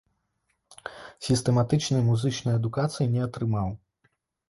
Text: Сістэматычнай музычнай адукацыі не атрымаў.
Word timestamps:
Сістэматычнай 1.27 2.01
музычнай 2.09 2.61
адукацыі 2.63 3.11
не 3.15 3.21
атрымаў. 3.31 3.69